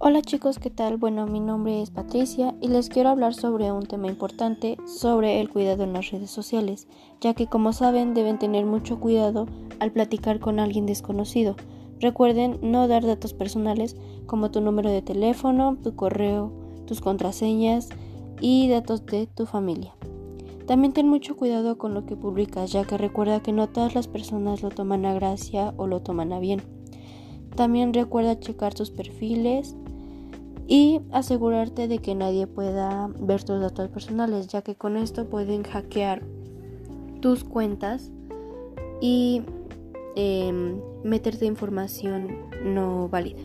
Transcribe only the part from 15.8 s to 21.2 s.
tu correo, tus contraseñas y datos de tu familia. También ten